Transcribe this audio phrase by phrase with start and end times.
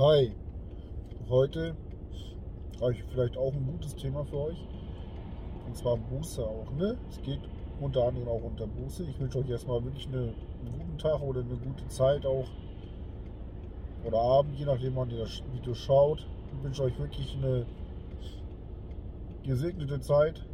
[0.00, 0.32] Hi,
[1.28, 1.76] heute
[2.80, 4.66] habe ich vielleicht auch ein gutes Thema für euch.
[5.66, 6.96] Und zwar Buße auch, ne?
[7.10, 7.40] Es geht
[7.82, 9.04] unter anderem auch unter Buße.
[9.04, 12.46] Ich wünsche euch erstmal wirklich eine, einen guten Tag oder eine gute Zeit auch.
[14.06, 16.26] Oder Abend, je nachdem, wann ihr das Video schaut.
[16.56, 17.66] Ich wünsche euch wirklich eine
[19.42, 20.46] gesegnete Zeit.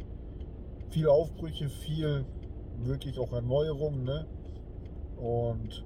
[0.89, 2.25] Viel Aufbrüche, viel
[2.83, 4.25] wirklich auch Erneuerung, ne?
[5.15, 5.85] Und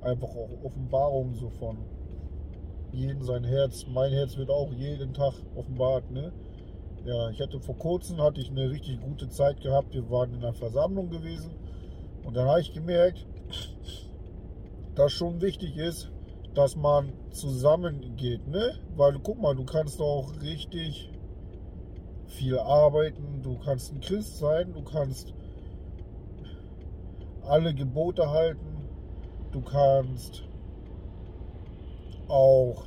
[0.00, 1.76] einfach auch Offenbarung so von
[2.92, 3.86] jedem sein Herz.
[3.86, 6.10] Mein Herz wird auch jeden Tag offenbart.
[6.10, 6.32] Ne?
[7.04, 9.94] Ja, ich hatte vor kurzem hatte ich eine richtig gute Zeit gehabt.
[9.94, 11.50] Wir waren in einer Versammlung gewesen
[12.24, 13.26] und dann habe ich gemerkt,
[14.94, 16.10] dass schon wichtig ist,
[16.54, 18.74] dass man zusammengeht, ne?
[18.96, 21.10] Weil guck mal, du kannst auch richtig
[22.26, 25.32] viel arbeiten, du kannst ein Christ sein, du kannst
[27.42, 28.88] alle Gebote halten,
[29.52, 30.44] du kannst
[32.30, 32.84] auch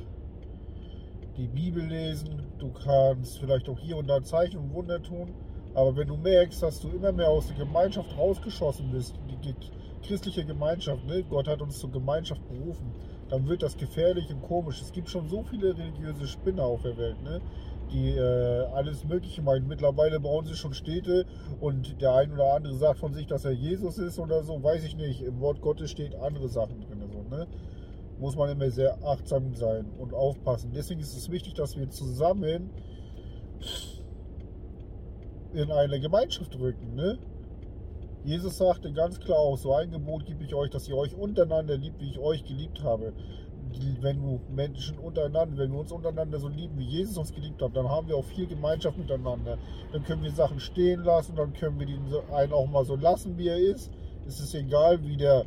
[1.36, 5.34] die Bibel lesen, du kannst vielleicht auch hier und da Zeichen und Wunder tun,
[5.74, 9.54] aber wenn du merkst, dass du immer mehr aus der Gemeinschaft rausgeschossen bist, die
[10.06, 11.24] christliche Gemeinschaft, ne?
[11.28, 12.92] Gott hat uns zur Gemeinschaft berufen,
[13.28, 14.80] dann wird das gefährlich und komisch.
[14.80, 17.40] Es gibt schon so viele religiöse Spinner auf der Welt, ne?
[17.90, 19.68] die äh, alles Mögliche meinen.
[19.68, 21.26] Mittlerweile bauen sie schon Städte
[21.60, 24.84] und der ein oder andere sagt von sich, dass er Jesus ist oder so, weiß
[24.84, 25.22] ich nicht.
[25.22, 27.02] Im Wort Gottes steht andere Sachen drin.
[27.12, 27.46] So, ne?
[28.24, 30.72] Muss man immer sehr achtsam sein und aufpassen.
[30.74, 32.70] Deswegen ist es wichtig, dass wir zusammen
[35.52, 36.94] in eine Gemeinschaft rücken.
[36.94, 37.18] Ne?
[38.24, 41.76] Jesus sagte ganz klar auch, so ein Gebot gebe ich euch, dass ihr euch untereinander
[41.76, 43.12] liebt, wie ich euch geliebt habe.
[44.00, 47.76] Wenn du Menschen untereinander, wenn wir uns untereinander so lieben, wie Jesus uns geliebt hat,
[47.76, 49.58] dann haben wir auch viel Gemeinschaft miteinander.
[49.92, 52.00] Dann können wir Sachen stehen lassen, dann können wir den
[52.32, 53.90] einen auch mal so lassen, wie er ist.
[54.26, 55.44] Es ist egal, wie der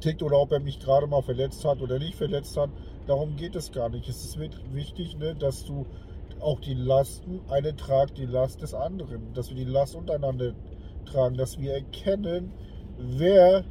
[0.00, 2.70] tickt oder ob er mich gerade mal verletzt hat oder nicht verletzt hat.
[3.06, 4.08] Darum geht es gar nicht.
[4.08, 5.86] Es ist wichtig, ne, dass du
[6.40, 10.52] auch die Lasten, eine tragt die Last des anderen, dass wir die Last untereinander
[11.04, 12.52] tragen, dass wir erkennen,
[12.98, 13.64] wer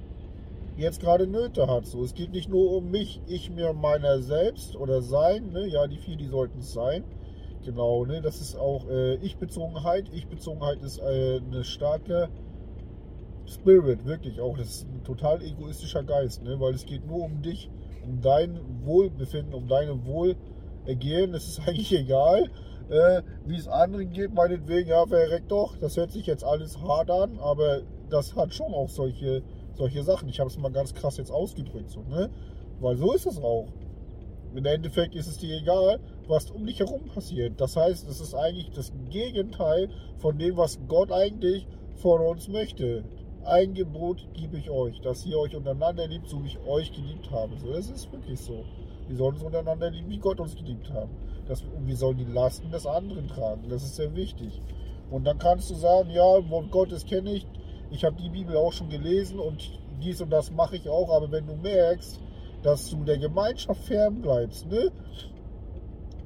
[0.77, 1.85] jetzt gerade Nöte hat.
[1.85, 5.51] So, es geht nicht nur um mich, ich mir meiner selbst oder sein.
[5.51, 5.67] Ne?
[5.67, 7.03] Ja, die vier, die sollten es sein.
[7.65, 8.21] Genau, ne?
[8.21, 10.05] das ist auch äh, Ich-Bezogenheit.
[10.13, 12.29] Ich-Bezogenheit ist äh, eine starke
[13.47, 14.57] Spirit, wirklich auch.
[14.57, 16.59] Das ist ein total egoistischer Geist, ne?
[16.59, 17.69] weil es geht nur um dich,
[18.03, 21.33] um dein Wohlbefinden, um deine Wohlergehen.
[21.33, 22.49] Es ist eigentlich egal,
[22.89, 25.77] äh, wie es anderen geht, meinetwegen, ja, verreckt doch.
[25.77, 29.43] Das hört sich jetzt alles hart an, aber das hat schon auch solche,
[29.73, 30.29] solche Sachen.
[30.29, 32.29] Ich habe es mal ganz krass jetzt ausgedrückt, so, ne?
[32.79, 33.67] weil so ist es auch.
[34.55, 37.59] Im Endeffekt ist es dir egal, was um dich herum passiert.
[37.59, 43.03] Das heißt, es ist eigentlich das Gegenteil von dem, was Gott eigentlich von uns möchte
[43.47, 47.31] ein Gebot gebe ich euch, dass ihr euch untereinander liebt, so wie ich euch geliebt
[47.31, 47.57] habe.
[47.57, 48.63] So, das ist wirklich so.
[49.07, 51.07] Wir sollen uns untereinander lieben, wie Gott uns geliebt hat.
[51.47, 53.69] Das, und wir sollen die Lasten des anderen tragen.
[53.69, 54.61] Das ist sehr wichtig.
[55.09, 57.47] Und dann kannst du sagen, ja, Wort Gottes kenne ich,
[57.89, 59.71] ich habe die Bibel auch schon gelesen und
[60.01, 62.19] dies und das mache ich auch, aber wenn du merkst,
[62.63, 64.91] dass du der Gemeinschaft fern bleibst, ne,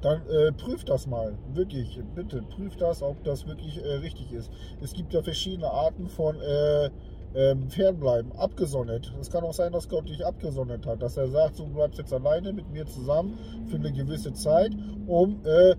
[0.00, 1.38] dann äh, prüf das mal.
[1.54, 4.50] Wirklich, bitte, prüf das, ob das wirklich äh, richtig ist.
[4.80, 6.90] Es gibt ja verschiedene Arten von äh,
[7.34, 9.12] ähm, fernbleiben, abgesondert.
[9.20, 12.12] Es kann auch sein, dass Gott dich abgesondert hat, dass er sagt, du bleibst jetzt
[12.12, 13.38] alleine mit mir zusammen
[13.68, 14.72] für eine gewisse Zeit,
[15.06, 15.74] um äh,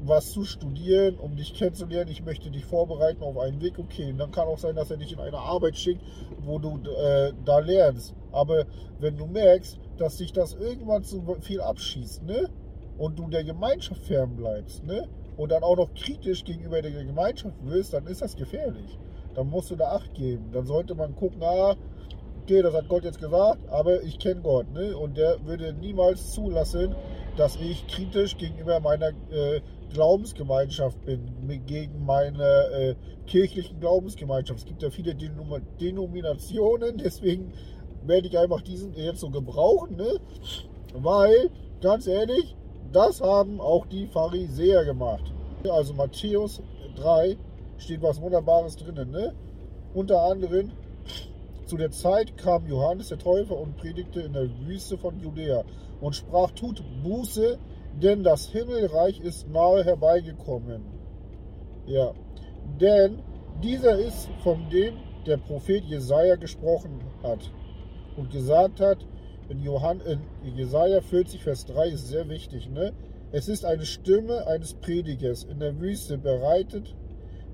[0.00, 2.10] was zu studieren, um dich kennenzulernen.
[2.10, 3.78] Ich möchte dich vorbereiten auf einen Weg.
[3.78, 6.02] Okay, und dann kann auch sein, dass er dich in eine Arbeit schickt,
[6.40, 8.14] wo du äh, da lernst.
[8.30, 8.64] Aber
[9.00, 12.48] wenn du merkst, dass sich das irgendwann zu viel abschießt, ne?
[12.96, 15.08] Und du der Gemeinschaft fernbleibst, ne?
[15.36, 18.98] Und dann auch noch kritisch gegenüber der Gemeinschaft wirst, dann ist das gefährlich
[19.34, 20.50] dann musst du da Acht geben.
[20.52, 21.76] Dann sollte man gucken, ah,
[22.42, 24.72] okay, das hat Gott jetzt gesagt, aber ich kenne Gott.
[24.72, 24.96] Ne?
[24.96, 26.94] Und der würde niemals zulassen,
[27.36, 29.60] dass ich kritisch gegenüber meiner äh,
[29.92, 31.20] Glaubensgemeinschaft bin,
[31.66, 32.94] gegen meine äh,
[33.26, 34.60] kirchlichen Glaubensgemeinschaft.
[34.60, 37.52] Es gibt ja viele Denom Denominationen, deswegen
[38.04, 40.18] werde ich einfach diesen jetzt so gebrauchen, ne?
[40.94, 41.50] weil,
[41.80, 42.56] ganz ehrlich,
[42.92, 45.32] das haben auch die Pharisäer gemacht.
[45.68, 46.62] Also Matthäus
[46.96, 47.36] 3,
[47.78, 49.10] steht was Wunderbares drinnen.
[49.10, 49.34] Ne?
[49.94, 50.72] Unter anderem,
[51.64, 55.64] zu der Zeit kam Johannes der Täufer und predigte in der Wüste von Judäa
[56.00, 57.58] und sprach, tut Buße,
[58.02, 60.82] denn das Himmelreich ist nahe herbeigekommen.
[61.86, 62.12] Ja,
[62.80, 63.22] denn
[63.62, 64.94] dieser ist von dem
[65.26, 67.50] der Prophet Jesaja gesprochen hat
[68.16, 68.98] und gesagt hat,
[69.48, 72.92] in, Johann, in Jesaja 40, Vers 3 ist sehr wichtig, ne?
[73.30, 76.94] Es ist eine Stimme eines Predigers in der Wüste bereitet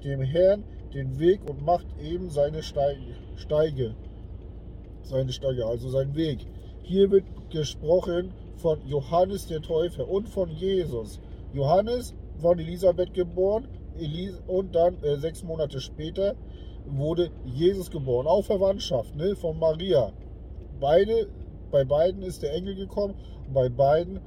[0.05, 3.95] dem Herrn den Weg und macht eben seine Steige.
[5.03, 6.47] Seine Steige, also sein Weg.
[6.83, 11.21] Hier wird gesprochen von Johannes der Täufer und von Jesus.
[11.53, 13.69] Johannes von Elisabeth geboren
[14.47, 16.35] und dann äh, sechs Monate später
[16.87, 18.27] wurde Jesus geboren.
[18.27, 20.13] Auch Verwandtschaft ne, von Maria.
[20.81, 21.29] Beide,
[21.71, 23.15] bei beiden ist der Engel gekommen
[23.53, 24.21] bei beiden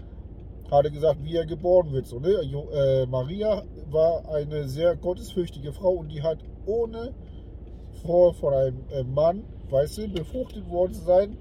[0.72, 2.08] er gesagt, wie er geboren wird.
[2.08, 2.42] So, ne?
[2.44, 7.14] jo, äh, Maria war eine sehr gottesfürchtige Frau und die hat ohne
[8.06, 11.38] vor von einem äh, Mann, weißt du, befruchtet worden zu sein,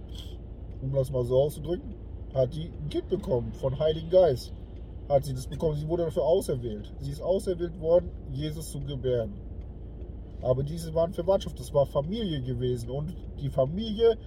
[0.83, 1.95] um das mal so auszudrücken,
[2.35, 4.53] hat die ein Kind bekommen von Heiligen Geist.
[5.09, 5.77] Hat sie das bekommen.
[5.77, 6.93] Sie wurde dafür auserwählt.
[6.99, 9.35] Sie ist auserwählt worden, Jesus zu gebären.
[10.43, 12.91] Aber diese waren Verwandtschaft, das war Familie gewesen.
[12.91, 14.19] Und die Familie,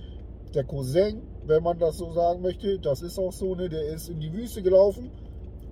[0.53, 4.09] der Cousin, wenn man das so sagen möchte, das ist auch so, ne, der ist
[4.09, 5.11] in die Wüste gelaufen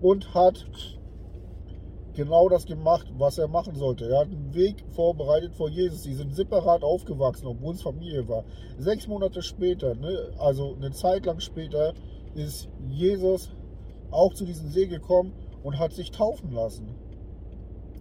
[0.02, 0.66] und hat
[2.14, 4.10] genau das gemacht, was er machen sollte.
[4.10, 6.04] Er hat einen Weg vorbereitet vor Jesus.
[6.04, 8.44] Sie sind separat aufgewachsen, obwohl es Familie war.
[8.78, 11.94] Sechs Monate später, ne, also eine Zeit lang später,
[12.34, 13.52] ist Jesus
[14.12, 15.34] auch zu diesem See gekommen
[15.64, 16.88] und hat sich taufen lassen.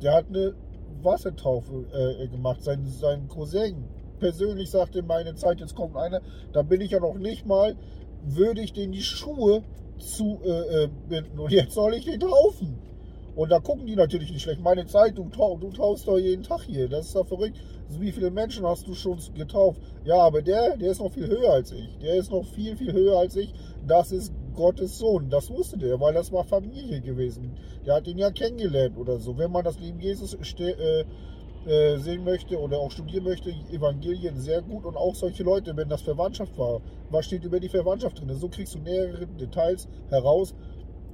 [0.02, 0.55] Der hat eine
[1.02, 2.62] Wassertaufe äh, gemacht.
[2.62, 3.84] Sein, sein Cousin
[4.19, 6.21] persönlich sagte, meine Zeit, jetzt kommt einer,
[6.53, 7.77] da bin ich ja noch nicht mal,
[8.25, 9.63] würde ich den die Schuhe
[9.99, 12.79] zu äh, äh binden und jetzt soll ich den taufen.
[13.37, 14.63] Und da gucken die natürlich nicht schlecht.
[14.63, 16.89] Meine Zeit, du, du taufst doch jeden Tag hier.
[16.89, 17.59] Das ist doch verrückt.
[17.87, 19.79] Also wie viele Menschen hast du schon getauft?
[20.05, 21.99] Ja, aber der, der ist noch viel höher als ich.
[21.99, 23.53] Der ist noch viel, viel höher als ich.
[23.87, 25.29] Das ist Gottes Sohn.
[25.29, 27.53] Das wusste der, weil das war Familie gewesen.
[27.85, 29.37] Der hat ihn ja kennengelernt oder so.
[29.37, 31.05] Wenn man das Leben Jesus äh,
[31.67, 35.89] äh, sehen möchte oder auch studieren möchte, Evangelien sehr gut und auch solche Leute, wenn
[35.89, 36.81] das Verwandtschaft war.
[37.11, 38.31] Was steht über die Verwandtschaft drin?
[38.39, 40.55] So kriegst du nähere Details heraus,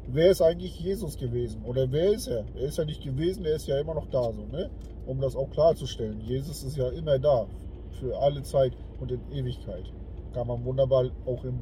[0.08, 1.62] wer ist eigentlich Jesus gewesen?
[1.64, 2.44] Oder wer ist er?
[2.54, 4.70] Er ist ja nicht gewesen, er ist ja immer noch da, so, ne?
[5.06, 6.20] Um das auch klarzustellen.
[6.20, 7.46] Jesus ist ja immer da,
[7.98, 9.90] für alle Zeit und in Ewigkeit.
[10.34, 11.60] Kann man wunderbar auch im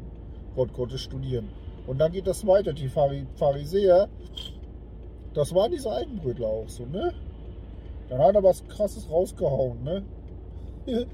[0.55, 1.49] Wort Gottes studieren.
[1.87, 2.73] Und dann geht das weiter.
[2.73, 4.09] Die Pharisäer,
[5.33, 7.13] das waren diese Eigenbrötler auch so, ne?
[8.11, 10.03] Dann hat er was krasses rausgehauen, ne?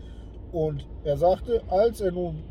[0.53, 2.43] Und er sagte, als er nun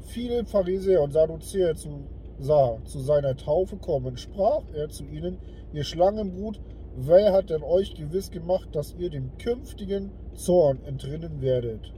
[0.00, 2.04] viele Pharisäer und Sadduzäer zu
[2.38, 5.38] sah zu seiner Taufe kommen, sprach er zu ihnen,
[5.72, 6.58] ihr Schlangenbrut,
[6.96, 11.92] wer hat denn euch gewiss gemacht, dass ihr dem künftigen Zorn entrinnen werdet?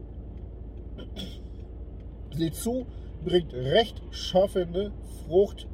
[2.34, 2.86] Seht zu,
[3.24, 4.90] bringt rechtschaffende
[5.24, 5.68] Frucht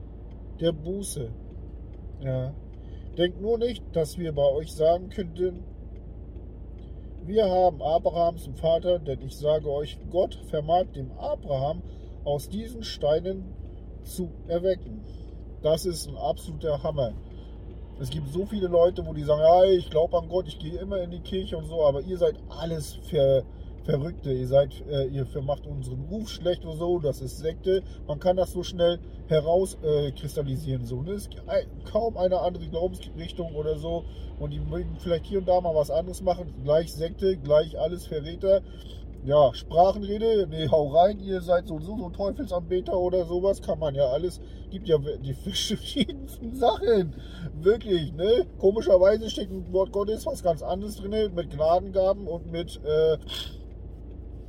[0.61, 1.31] der Buße.
[2.21, 2.53] Ja.
[3.17, 5.65] Denkt nur nicht, dass wir bei euch sagen könnten,
[7.29, 11.83] wir haben Abrahams Vater, denn ich sage euch, Gott vermag dem Abraham
[12.25, 13.55] aus diesen Steinen
[14.03, 15.03] zu erwecken.
[15.63, 17.13] Das ist ein absoluter Hammer.
[18.01, 20.79] Es gibt so viele Leute, wo die sagen, ja, ich glaube an Gott, ich gehe
[20.79, 23.43] immer in die Kirche und so, aber ihr seid alles Ver
[23.89, 24.31] Verrückte.
[24.33, 26.99] Ihr seid, äh, ihr macht unseren Ruf schlecht oder so.
[26.99, 27.83] Das ist Sekte.
[28.07, 28.99] Man kann das so schnell
[29.29, 30.83] herauskristallisieren.
[30.83, 31.13] Äh, so, ne?
[31.13, 31.45] Es gibt
[31.91, 34.05] kaum eine andere Glaubensrichtung oder so.
[34.39, 36.53] Und die mögen vielleicht hier und da mal was anderes machen.
[36.65, 38.61] Gleich Sekte, gleich alles Verräter
[39.25, 43.95] ja, Sprachenrede, nee, hau rein, ihr seid so, so, so Teufelsanbeter oder sowas, kann man
[43.95, 44.41] ja alles,
[44.71, 47.15] gibt ja die verschiedensten Sachen,
[47.61, 48.47] wirklich, ne?
[48.59, 53.19] Komischerweise steckt im Wort Gottes was ganz anderes drin, mit Gnadengaben und mit, äh,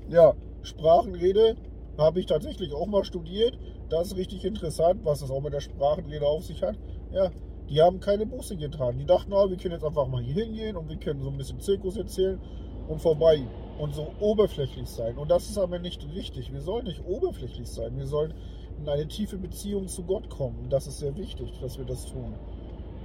[0.09, 1.55] ja, Sprachenrede,
[1.97, 3.57] habe ich tatsächlich auch mal studiert,
[3.89, 6.75] das ist richtig interessant, was das auch mit der Sprachenrede auf sich hat,
[7.11, 7.31] ja,
[7.69, 10.75] die haben keine Buße getan, die dachten, oh, wir können jetzt einfach mal hier hingehen
[10.75, 12.39] und wir können so ein bisschen Zirkus erzählen
[12.87, 13.41] und vorbei
[13.77, 15.17] und so oberflächlich sein.
[15.17, 16.51] Und das ist aber nicht richtig.
[16.51, 17.95] Wir sollen nicht oberflächlich sein.
[17.95, 18.33] Wir sollen
[18.79, 20.67] in eine tiefe Beziehung zu Gott kommen.
[20.69, 22.33] Das ist sehr wichtig, dass wir das tun.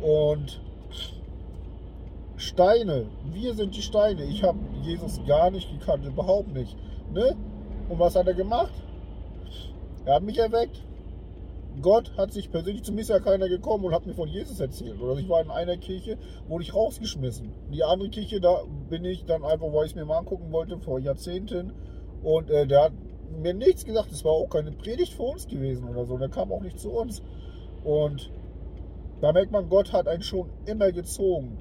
[0.00, 0.60] Und
[2.36, 4.24] Steine, wir sind die Steine.
[4.24, 6.76] Ich habe Jesus gar nicht gekannt, überhaupt nicht.
[7.12, 7.36] Ne?
[7.88, 8.72] Und was hat er gemacht?
[10.04, 10.82] Er hat mich erweckt.
[11.82, 14.60] Gott hat sich persönlich zu mir ist ja keiner gekommen und hat mir von Jesus
[14.60, 15.00] erzählt.
[15.00, 17.52] Oder ich war in einer Kirche, wurde ich rausgeschmissen.
[17.72, 20.78] Die andere Kirche, da bin ich dann einfach, weil ich es mir mal angucken wollte,
[20.78, 21.72] vor Jahrzehnten.
[22.22, 22.92] Und äh, der hat
[23.42, 24.12] mir nichts gesagt.
[24.12, 26.16] Es war auch keine Predigt für uns gewesen oder so.
[26.16, 27.22] Der kam auch nicht zu uns.
[27.82, 28.30] Und
[29.20, 31.58] da merkt man, Gott hat einen schon immer gezogen.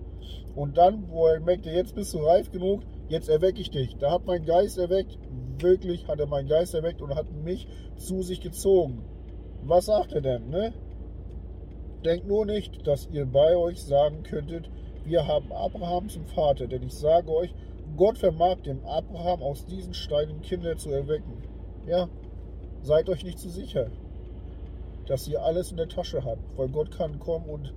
[0.56, 3.96] Und dann, wo er merkte, jetzt bist du reif genug, jetzt erwecke ich dich.
[3.98, 5.18] Da hat mein Geist erweckt,
[5.60, 9.04] wirklich hat er meinen Geist erweckt und hat mich zu sich gezogen.
[9.64, 10.50] Was sagt er denn?
[10.50, 10.74] Ne?
[12.04, 14.70] Denkt nur nicht, dass ihr bei euch sagen könntet,
[15.06, 17.54] wir haben Abraham zum Vater, denn ich sage euch,
[17.96, 21.44] Gott vermag dem Abraham aus diesen Steinen Kinder zu erwecken.
[21.88, 22.10] Ja,
[22.82, 23.92] seid euch nicht zu sicher,
[25.06, 27.74] dass ihr alles in der Tasche habt, weil Gott kann kommen und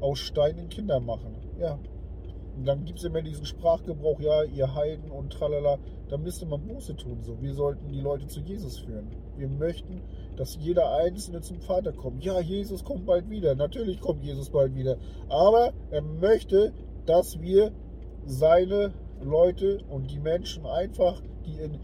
[0.00, 1.36] aus Steinen Kinder machen.
[1.58, 1.78] Ja,
[2.64, 5.78] dann gibt es immer diesen Sprachgebrauch, ja, ihr Heiden und tralala.
[6.08, 7.18] Da müsste man Buße tun.
[7.22, 7.40] So.
[7.40, 9.10] Wir sollten die Leute zu Jesus führen.
[9.36, 10.02] Wir möchten
[10.36, 12.24] dass jeder Einzelne zum Vater kommt.
[12.24, 13.54] Ja, Jesus kommt bald wieder.
[13.54, 14.96] Natürlich kommt Jesus bald wieder.
[15.28, 16.72] Aber er möchte,
[17.06, 17.72] dass wir
[18.26, 18.92] seine
[19.22, 21.78] Leute und die Menschen einfach, die in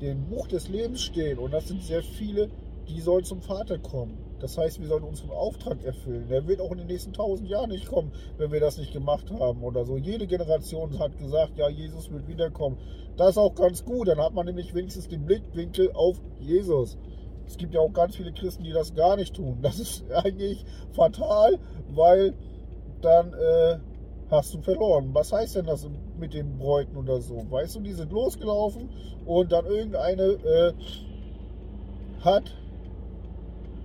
[0.00, 2.50] dem Buch des Lebens stehen, und das sind sehr viele,
[2.88, 4.18] die sollen zum Vater kommen.
[4.40, 6.28] Das heißt, wir sollen unseren Auftrag erfüllen.
[6.28, 9.30] Der wird auch in den nächsten tausend Jahren nicht kommen, wenn wir das nicht gemacht
[9.30, 9.96] haben oder so.
[9.96, 12.76] Jede Generation hat gesagt, ja, Jesus wird wiederkommen.
[13.16, 14.08] Das ist auch ganz gut.
[14.08, 16.98] Dann hat man nämlich wenigstens den Blickwinkel auf Jesus.
[17.46, 19.58] Es gibt ja auch ganz viele Christen, die das gar nicht tun.
[19.62, 21.58] Das ist eigentlich fatal,
[21.90, 22.34] weil
[23.00, 23.78] dann äh,
[24.30, 25.10] hast du verloren.
[25.12, 25.86] Was heißt denn das
[26.18, 27.44] mit den Bräuten oder so?
[27.50, 28.88] Weißt du, die sind losgelaufen
[29.26, 30.72] und dann irgendeine äh,
[32.22, 32.50] hat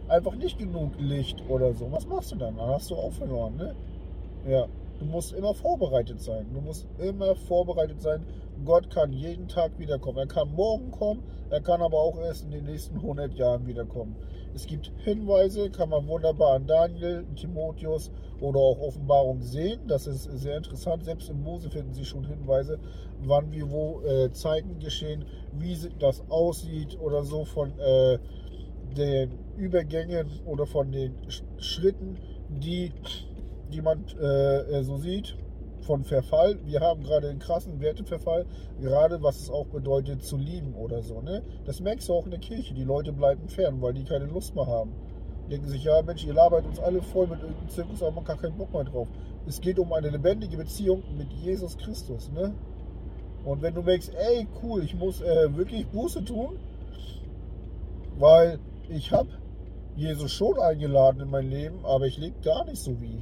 [0.09, 1.91] einfach nicht genug Licht oder so.
[1.91, 2.57] Was machst du dann?
[2.57, 3.75] Dann hast du auch verloren, ne?
[4.47, 4.67] Ja.
[4.99, 6.45] Du musst immer vorbereitet sein.
[6.53, 8.25] Du musst immer vorbereitet sein.
[8.65, 10.17] Gott kann jeden Tag wiederkommen.
[10.17, 14.17] Er kann morgen kommen, er kann aber auch erst in den nächsten 100 Jahren wiederkommen.
[14.53, 18.11] Es gibt Hinweise, kann man wunderbar an Daniel, Timotheus
[18.41, 19.79] oder auch Offenbarung sehen.
[19.87, 21.05] Das ist sehr interessant.
[21.05, 22.79] Selbst in Mose finden Sie schon Hinweise,
[23.23, 28.17] wann, wie, wo äh, Zeiten geschehen, wie das aussieht oder so von äh,
[28.97, 31.15] den Übergängen oder von den
[31.57, 32.17] Schritten,
[32.49, 32.91] die,
[33.71, 35.35] die man äh, so sieht,
[35.81, 36.59] von Verfall.
[36.65, 38.45] Wir haben gerade einen krassen Werteverfall,
[38.79, 41.21] gerade was es auch bedeutet zu lieben oder so.
[41.21, 41.41] Ne?
[41.65, 42.73] Das merkst du auch in der Kirche.
[42.73, 44.91] Die Leute bleiben fern, weil die keine Lust mehr haben.
[45.49, 48.37] Denken sich, ja Mensch, ihr labert uns alle voll mit irgendeinem Zirkus, aber man gar
[48.37, 49.07] keinen Bock mehr drauf.
[49.47, 52.31] Es geht um eine lebendige Beziehung mit Jesus Christus.
[52.31, 52.53] Ne?
[53.45, 56.59] Und wenn du merkst, ey, cool, ich muss äh, wirklich Buße tun,
[58.19, 59.29] weil ich habe
[59.95, 63.21] Jesus schon eingeladen in mein Leben, aber ich lebe gar nicht so wie,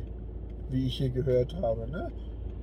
[0.69, 1.89] wie ich hier gehört habe.
[1.89, 2.11] Ne?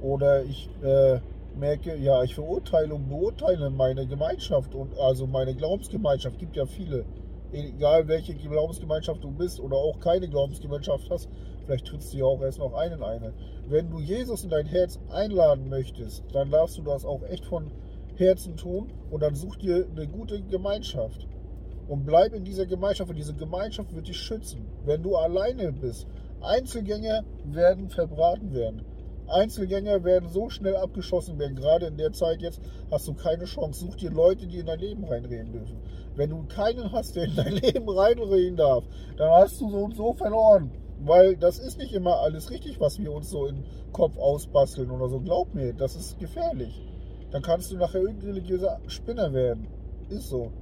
[0.00, 1.20] Oder ich äh,
[1.56, 6.38] merke, ja, ich verurteile und beurteile meine Gemeinschaft und also meine Glaubensgemeinschaft.
[6.38, 7.04] Gibt ja viele.
[7.52, 11.28] Egal welche Glaubensgemeinschaft du bist oder auch keine Glaubensgemeinschaft hast,
[11.64, 13.32] vielleicht trittst du ja auch erst noch einen in eine.
[13.68, 17.70] Wenn du Jesus in dein Herz einladen möchtest, dann darfst du das auch echt von
[18.16, 21.28] Herzen tun und dann such dir eine gute Gemeinschaft
[21.88, 24.67] und bleib in dieser Gemeinschaft und diese Gemeinschaft wird dich schützen.
[24.85, 26.07] Wenn du alleine bist,
[26.41, 28.83] Einzelgänger werden verbraten werden.
[29.26, 31.57] Einzelgänger werden so schnell abgeschossen werden.
[31.57, 32.61] Gerade in der Zeit jetzt
[32.91, 33.87] hast du keine Chance.
[33.87, 35.79] Such dir Leute, die in dein Leben reinreden dürfen.
[36.14, 38.85] Wenn du keinen hast, der in dein Leben reinreden darf,
[39.17, 40.71] dann hast du so und so verloren.
[41.03, 45.09] Weil das ist nicht immer alles richtig, was wir uns so im Kopf ausbasteln oder
[45.09, 45.21] so.
[45.21, 46.83] Glaub mir, das ist gefährlich.
[47.31, 49.67] Dann kannst du nachher irgendein religiöser Spinner werden.
[50.09, 50.53] Ist so.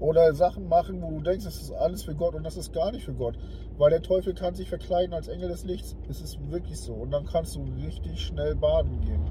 [0.00, 2.90] Oder Sachen machen, wo du denkst, das ist alles für Gott und das ist gar
[2.92, 3.38] nicht für Gott.
[3.78, 5.96] Weil der Teufel kann sich verkleiden als Engel des Lichts.
[6.08, 6.94] Es ist wirklich so.
[6.94, 9.22] Und dann kannst du richtig schnell baden gehen.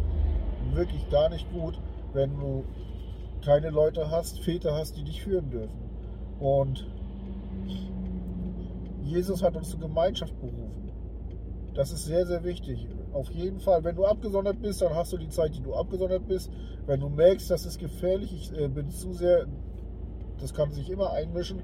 [0.74, 1.80] Wirklich gar nicht gut,
[2.14, 2.64] wenn du
[3.44, 5.78] keine Leute hast, Väter hast, die dich führen dürfen.
[6.40, 6.88] Und
[9.04, 10.92] Jesus hat uns zur Gemeinschaft berufen.
[11.76, 12.88] Das ist sehr, sehr wichtig.
[13.12, 16.28] Auf jeden Fall, wenn du abgesondert bist, dann hast du die Zeit, die du abgesondert
[16.28, 16.52] bist.
[16.86, 19.46] Wenn du merkst, das ist gefährlich, ich bin zu sehr
[20.40, 21.62] das kann sich immer einmischen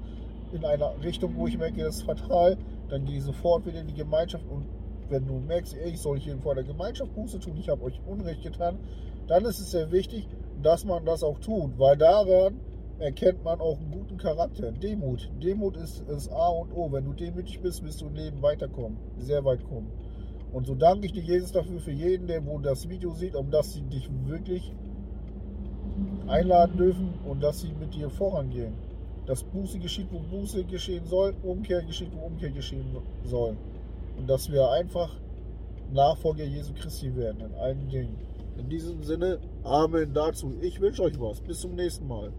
[0.52, 2.56] in einer Richtung, wo ich merke, das ist fatal.
[2.88, 4.66] Dann gehe ich sofort wieder in die Gemeinschaft und
[5.08, 8.00] wenn du merkst, ey, ich soll hier vor der Gemeinschaft Buße tun, ich habe euch
[8.06, 8.78] Unrecht getan,
[9.26, 10.26] dann ist es sehr wichtig,
[10.62, 12.60] dass man das auch tut, weil daran
[12.98, 14.72] erkennt man auch einen guten Charakter.
[14.72, 15.30] Demut.
[15.42, 16.92] Demut ist das A und O.
[16.92, 19.90] Wenn du demütig bist, wirst du im Leben weiterkommen, sehr weit kommen.
[20.52, 23.50] Und so danke ich dir, Jesus, dafür, für jeden, der wo das Video sieht, um
[23.50, 24.72] dass sie dich wirklich
[26.26, 28.74] einladen dürfen und dass sie mit dir vorangehen.
[29.26, 33.56] Dass Buße geschieht, wo Buße geschehen soll, Umkehr geschieht, wo Umkehr geschehen soll.
[34.16, 35.10] Und dass wir einfach
[35.92, 38.16] Nachfolger Jesu Christi werden in allen Dingen.
[38.58, 40.54] In diesem Sinne, Amen dazu.
[40.60, 41.40] Ich wünsche euch was.
[41.40, 42.32] Bis zum nächsten Mal.